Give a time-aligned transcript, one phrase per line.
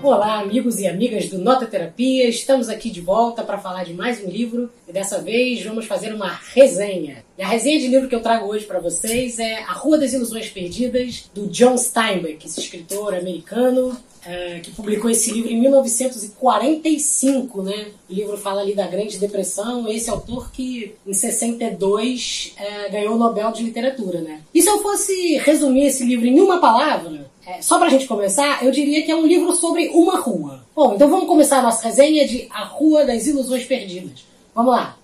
[0.00, 2.28] Olá, amigos e amigas do Nota Terapia.
[2.28, 6.14] Estamos aqui de volta para falar de mais um livro e dessa vez vamos fazer
[6.14, 7.24] uma resenha.
[7.36, 10.12] E a resenha de livro que eu trago hoje para vocês é A Rua das
[10.12, 17.62] Ilusões Perdidas, do John Steinbeck, esse escritor americano é, que publicou esse livro em 1945,
[17.62, 17.88] né?
[18.08, 19.88] O livro fala ali da Grande Depressão.
[19.88, 24.42] Esse autor que em 62 é, ganhou o Nobel de Literatura, né?
[24.54, 28.62] E se eu fosse resumir esse livro em uma palavra, é, só pra gente começar,
[28.62, 30.62] eu diria que é um livro sobre uma rua.
[30.76, 34.26] Bom, então vamos começar a nossa resenha de A Rua das Ilusões Perdidas.
[34.54, 34.97] Vamos lá.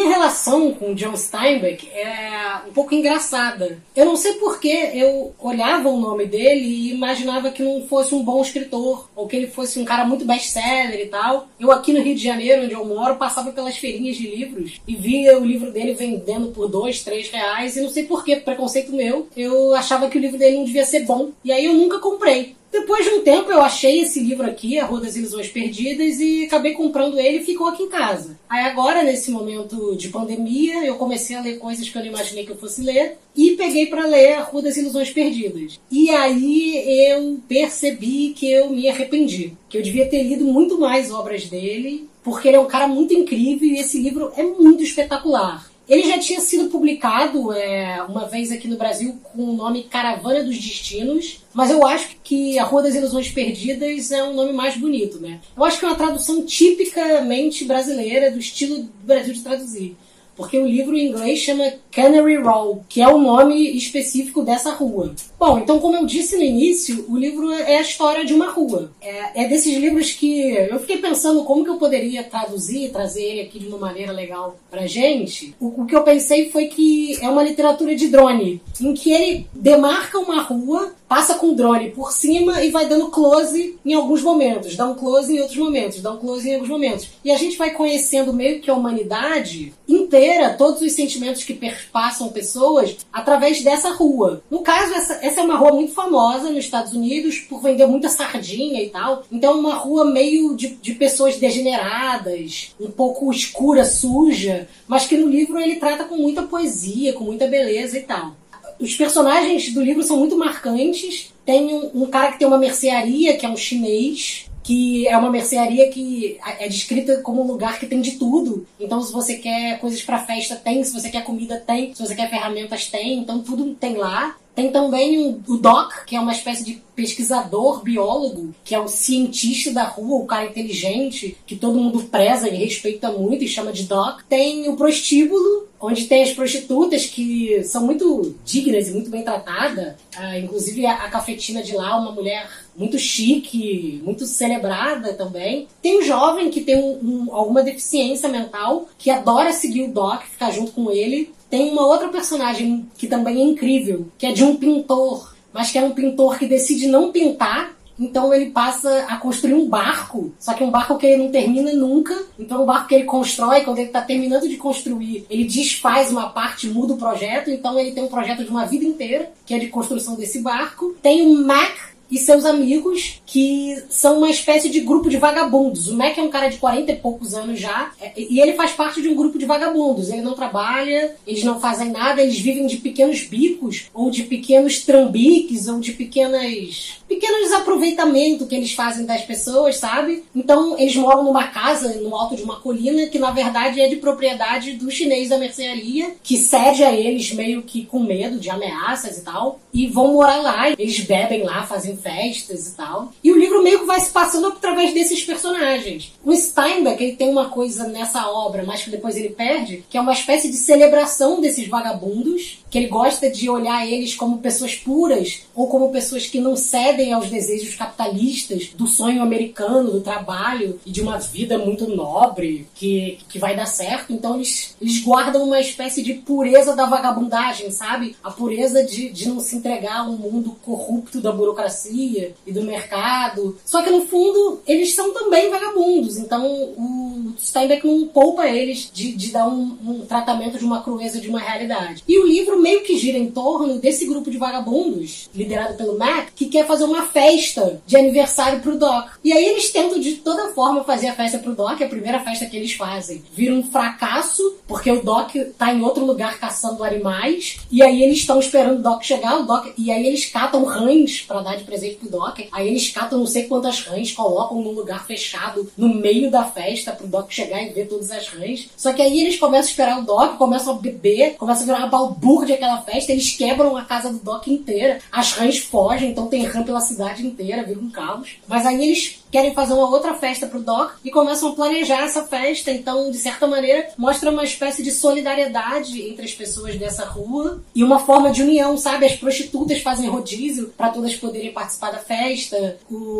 [0.00, 3.78] Minha relação com John Steinbeck é um pouco engraçada.
[3.94, 8.14] Eu não sei por que eu olhava o nome dele e imaginava que não fosse
[8.14, 11.48] um bom escritor, ou que ele fosse um cara muito best-seller e tal.
[11.58, 14.96] Eu aqui no Rio de Janeiro, onde eu moro, passava pelas feirinhas de livros e
[14.96, 18.92] via o livro dele vendendo por dois, três reais, e não sei por que, preconceito
[18.92, 21.30] meu, eu achava que o livro dele não devia ser bom.
[21.44, 22.56] E aí eu nunca comprei.
[22.72, 26.44] Depois de um tempo eu achei esse livro aqui, A Rua das Ilusões Perdidas, e
[26.44, 28.38] acabei comprando ele e ficou aqui em casa.
[28.48, 32.46] Aí agora, nesse momento de pandemia, eu comecei a ler coisas que eu não imaginei
[32.46, 35.80] que eu fosse ler e peguei para ler A Rua das Ilusões Perdidas.
[35.90, 41.10] E aí eu percebi que eu me arrependi, que eu devia ter lido muito mais
[41.10, 45.69] obras dele, porque ele é um cara muito incrível e esse livro é muito espetacular.
[45.90, 50.44] Ele já tinha sido publicado é, uma vez aqui no Brasil com o nome Caravana
[50.44, 54.76] dos Destinos, mas eu acho que A Rua das Ilusões Perdidas é um nome mais
[54.76, 55.40] bonito, né?
[55.56, 59.96] Eu acho que é uma tradução tipicamente brasileira, do estilo do Brasil de traduzir
[60.40, 65.14] porque o livro em inglês chama Canary Row, que é o nome específico dessa rua.
[65.38, 68.90] Bom, então, como eu disse no início, o livro é a história de uma rua.
[69.02, 73.40] É, é desses livros que eu fiquei pensando como que eu poderia traduzir, trazer ele
[73.42, 75.54] aqui de uma maneira legal pra gente.
[75.60, 79.46] O, o que eu pensei foi que é uma literatura de drone, em que ele
[79.52, 84.22] demarca uma rua passa com o drone por cima e vai dando close em alguns
[84.22, 87.08] momentos, dá um close em outros momentos, dá um close em alguns momentos.
[87.24, 92.28] E a gente vai conhecendo meio que a humanidade inteira, todos os sentimentos que perpassam
[92.28, 94.40] pessoas através dessa rua.
[94.48, 98.08] No caso, essa, essa é uma rua muito famosa nos Estados Unidos por vender muita
[98.08, 99.24] sardinha e tal.
[99.32, 105.16] Então, é uma rua meio de, de pessoas degeneradas, um pouco escura, suja, mas que
[105.16, 108.36] no livro ele trata com muita poesia, com muita beleza e tal.
[108.80, 111.32] Os personagens do livro são muito marcantes.
[111.44, 115.30] Tem um, um cara que tem uma mercearia, que é um chinês, que é uma
[115.30, 118.66] mercearia que é descrita como um lugar que tem de tudo.
[118.78, 120.82] Então, se você quer coisas para festa, tem.
[120.82, 121.94] Se você quer comida, tem.
[121.94, 123.18] Se você quer ferramentas, tem.
[123.18, 124.36] Então, tudo tem lá.
[124.54, 129.72] Tem também o Doc, que é uma espécie de pesquisador, biólogo, que é o cientista
[129.72, 133.84] da rua, o cara inteligente, que todo mundo preza e respeita muito e chama de
[133.84, 134.20] Doc.
[134.28, 139.94] Tem o prostíbulo, onde tem as prostitutas que são muito dignas e muito bem tratadas.
[140.14, 145.68] Ah, inclusive a, cafetina de lá, uma mulher muito chique, muito celebrada também.
[145.80, 150.22] Tem um jovem que tem um, um, alguma deficiência mental, que adora seguir o Doc,
[150.24, 151.32] ficar junto com ele.
[151.50, 155.78] Tem uma outra personagem que também é incrível, que é de um pintor, mas que
[155.78, 160.54] é um pintor que decide não pintar então ele passa a construir um barco, só
[160.54, 162.18] que um barco que ele não termina nunca.
[162.38, 166.30] Então o barco que ele constrói, quando ele está terminando de construir, ele desfaz uma
[166.30, 167.50] parte, muda o projeto.
[167.50, 170.96] Então ele tem um projeto de uma vida inteira, que é de construção desse barco.
[171.02, 171.76] Tem o Mac,
[172.10, 175.88] e seus amigos, que são uma espécie de grupo de vagabundos.
[175.88, 178.72] O Mac é um cara de 40 e poucos anos já, é, e ele faz
[178.72, 180.10] parte de um grupo de vagabundos.
[180.10, 184.80] Ele não trabalha, eles não fazem nada, eles vivem de pequenos bicos, ou de pequenos
[184.80, 190.22] trambiques, ou de pequenas pequenos aproveitamentos que eles fazem das pessoas, sabe?
[190.34, 193.96] Então eles moram numa casa no alto de uma colina que na verdade é de
[193.96, 199.18] propriedade do chinês da mercearia, que cede a eles meio que com medo de ameaças
[199.18, 200.70] e tal, e vão morar lá.
[200.70, 203.12] Eles bebem lá, fazem festas e tal.
[203.22, 206.12] E o livro meio que vai se passando através desses personagens.
[206.24, 210.00] O Steinbeck ele tem uma coisa nessa obra, mas que depois ele perde, que é
[210.00, 215.42] uma espécie de celebração desses vagabundos, que ele gosta de olhar eles como pessoas puras
[215.54, 220.90] ou como pessoas que não cedem aos desejos capitalistas do sonho americano, do trabalho e
[220.90, 224.12] de uma vida muito nobre que, que vai dar certo.
[224.12, 228.14] Então eles, eles guardam uma espécie de pureza da vagabundagem, sabe?
[228.22, 232.62] A pureza de, de não se entregar a um mundo corrupto da burocracia e do
[232.62, 233.56] mercado passado.
[233.64, 236.18] Só que no fundo, eles são também vagabundos.
[236.18, 241.20] Então o Steinbeck não poupa eles de, de dar um, um tratamento de uma crueza
[241.20, 242.02] de uma realidade.
[242.06, 246.28] E o livro meio que gira em torno desse grupo de vagabundos, liderado pelo Mac,
[246.34, 249.10] que quer fazer uma festa de aniversário pro Doc.
[249.24, 252.46] E aí eles tentam de toda forma fazer a festa pro Doc, a primeira festa
[252.46, 253.22] que eles fazem.
[253.32, 258.18] Vira um fracasso, porque o Doc tá em outro lugar caçando animais, e aí eles
[258.18, 261.64] estão esperando o Doc chegar, o Doc, e aí eles catam rãs para dar de
[261.64, 262.40] presente pro Doc.
[262.52, 267.06] Aí eles catam sei quantas rãs, colocam num lugar fechado no meio da festa pro
[267.06, 268.68] Doc chegar e ver todas as rãs.
[268.76, 271.78] Só que aí eles começam a esperar o Doc, começam a beber, começam a virar
[271.78, 276.26] uma balbúrdia aquela festa, eles quebram a casa do Doc inteira, as rãs fogem, então
[276.26, 278.36] tem rã pela cidade inteira, vira um caos.
[278.46, 282.24] Mas aí eles querem fazer uma outra festa pro Doc e começam a planejar essa
[282.24, 282.70] festa.
[282.70, 287.84] Então, de certa maneira, mostra uma espécie de solidariedade entre as pessoas dessa rua e
[287.84, 289.06] uma forma de união, sabe?
[289.06, 292.78] As prostitutas fazem rodízio para todas poderem participar da festa.
[292.90, 293.19] O,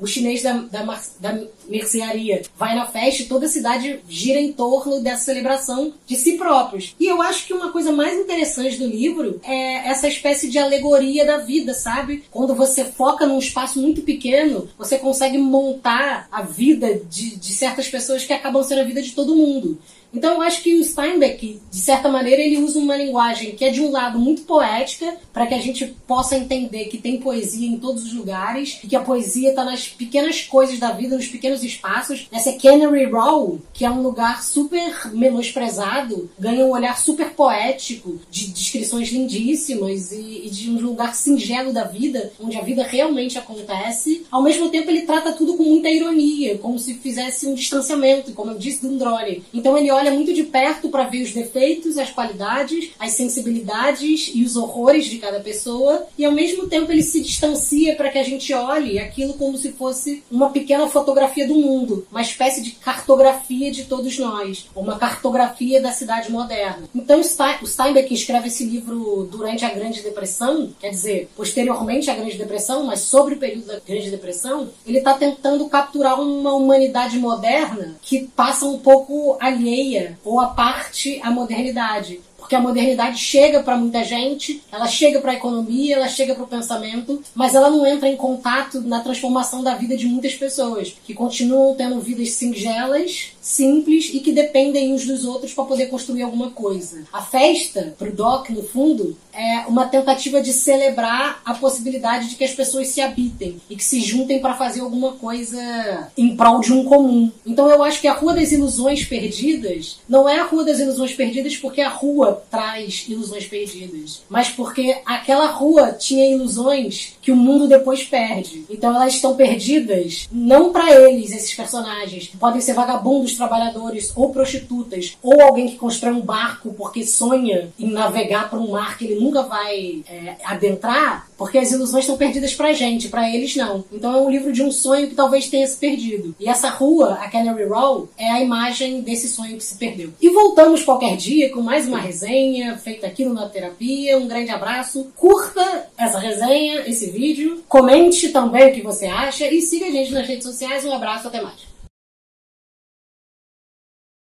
[0.00, 4.52] o chinês da, da, da mercearia vai na festa e toda a cidade gira em
[4.52, 6.94] torno dessa celebração de si próprios.
[6.98, 11.24] E eu acho que uma coisa mais interessante do livro é essa espécie de alegoria
[11.24, 12.24] da vida, sabe?
[12.30, 17.88] Quando você foca num espaço muito pequeno, você consegue montar a vida de, de certas
[17.88, 19.78] pessoas que acabam sendo a vida de todo mundo.
[20.12, 23.70] Então eu acho que o Steinbeck, de certa maneira, ele usa uma linguagem que é
[23.70, 27.78] de um lado muito poética, para que a gente possa entender que tem poesia em
[27.78, 31.62] todos os lugares e que a poesia está nas pequenas coisas da vida, nos pequenos
[31.62, 32.26] espaços.
[32.32, 38.48] Essa Canary Row, que é um lugar super menosprezado, ganha um olhar super poético, de
[38.48, 44.26] descrições lindíssimas e, e de um lugar singelo da vida, onde a vida realmente acontece.
[44.30, 48.52] Ao mesmo tempo, ele trata tudo com muita ironia, como se fizesse um distanciamento, como
[48.52, 49.44] eu disse do Drone.
[49.52, 54.42] Então ele olha muito de perto para ver os defeitos, as qualidades, as sensibilidades e
[54.42, 58.22] os horrores de cada pessoa, e ao mesmo tempo ele se distancia para que a
[58.22, 63.70] gente olhe aquilo como se fosse uma pequena fotografia do mundo, uma espécie de cartografia
[63.70, 66.88] de todos nós, uma cartografia da cidade moderna.
[66.94, 72.38] Então o Steinbeck escreve esse livro durante a Grande Depressão, quer dizer, posteriormente à Grande
[72.38, 77.96] Depressão, mas sobre o período da Grande Depressão, ele está tentando capturar uma humanidade moderna
[78.02, 79.87] que passa um pouco alheia
[80.24, 82.20] ou a parte a modernidade.
[82.36, 86.44] Porque a modernidade chega para muita gente, ela chega para a economia, ela chega para
[86.44, 90.94] o pensamento, mas ela não entra em contato na transformação da vida de muitas pessoas,
[91.04, 96.22] que continuam tendo vidas singelas, simples e que dependem uns dos outros para poder construir
[96.22, 97.04] alguma coisa.
[97.10, 102.44] A festa, pro Doc, no fundo, é uma tentativa de celebrar a possibilidade de que
[102.44, 106.72] as pessoas se habitem e que se juntem para fazer alguma coisa em prol de
[106.72, 107.32] um comum.
[107.46, 111.14] Então eu acho que a Rua das Ilusões Perdidas não é a Rua das Ilusões
[111.14, 117.36] Perdidas porque a rua traz ilusões perdidas, mas porque aquela rua tinha ilusões que o
[117.36, 118.64] mundo depois perde.
[118.68, 122.30] Então elas estão perdidas não para eles, esses personagens.
[122.38, 127.90] Podem ser vagabundos, trabalhadores ou prostitutas, ou alguém que constrói um barco porque sonha em
[127.90, 132.54] navegar para um mar que ele nunca vai é, adentrar, porque as ilusões estão perdidas
[132.54, 133.84] pra gente, para eles não.
[133.90, 136.34] Então é um livro de um sonho que talvez tenha se perdido.
[136.38, 140.12] E essa rua, a Canary Row, é a imagem desse sonho que se perdeu.
[140.20, 144.18] E voltamos qualquer dia com mais uma resenha feita aqui no Na Terapia.
[144.18, 145.12] Um grande abraço.
[145.16, 147.62] Curta essa resenha, esse vídeo.
[147.68, 150.84] Comente também o que você acha e siga a gente nas redes sociais.
[150.84, 151.67] Um abraço, até mais.